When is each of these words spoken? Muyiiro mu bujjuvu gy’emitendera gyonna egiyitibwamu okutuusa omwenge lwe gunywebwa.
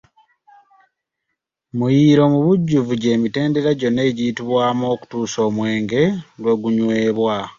Muyiiro 1.77 2.23
mu 2.33 2.39
bujjuvu 2.45 2.91
gy’emitendera 3.01 3.69
gyonna 3.79 4.01
egiyitibwamu 4.09 4.83
okutuusa 4.93 5.37
omwenge 5.47 6.01
lwe 6.41 6.53
gunywebwa. 6.61 7.35